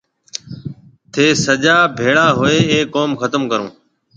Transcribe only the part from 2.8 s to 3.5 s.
ڪوم ختم